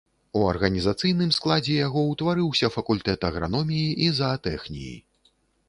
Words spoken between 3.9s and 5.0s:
і заатэхніі.